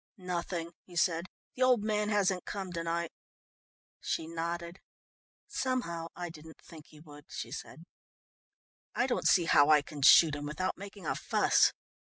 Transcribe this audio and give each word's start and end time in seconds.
"Nothing," 0.17 0.73
he 0.83 0.95
said. 0.95 1.27
"The 1.53 1.61
old 1.61 1.83
man 1.83 2.09
hasn't 2.09 2.43
come 2.45 2.73
to 2.73 2.83
night." 2.83 3.11
She 3.99 4.25
nodded. 4.25 4.79
"Somehow 5.47 6.07
I 6.15 6.31
didn't 6.31 6.57
think 6.59 6.87
he 6.87 6.99
would," 6.99 7.25
she 7.29 7.51
said. 7.51 7.83
"I 8.95 9.05
don't 9.05 9.27
see 9.27 9.45
how 9.45 9.69
I 9.69 9.83
can 9.83 10.01
shoot 10.01 10.33
him 10.33 10.47
without 10.47 10.75
making 10.75 11.05
a 11.05 11.13
fuss." 11.13 11.73